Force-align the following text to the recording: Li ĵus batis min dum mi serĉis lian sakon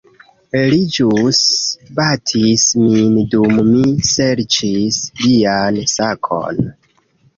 Li 0.69 0.77
ĵus 0.95 1.41
batis 1.99 2.63
min 2.85 3.19
dum 3.35 3.61
mi 3.69 3.93
serĉis 4.13 4.99
lian 5.23 5.79
sakon 5.97 6.65